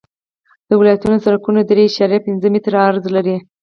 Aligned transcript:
د 0.67 0.69
ولایتونو 0.79 1.17
سرکونه 1.25 1.59
درې 1.69 1.83
اعشاریه 1.85 2.25
پنځه 2.27 2.47
متره 2.53 2.77
عرض 2.87 3.05
لري 3.15 3.37